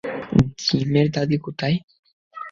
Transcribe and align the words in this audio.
জিমের 0.63 1.07
দাদি 1.15 1.37
কোথায়? 1.45 1.77